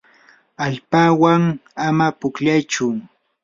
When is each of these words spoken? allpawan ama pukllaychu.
allpawan 0.65 1.43
ama 1.87 2.07
pukllaychu. 2.19 2.87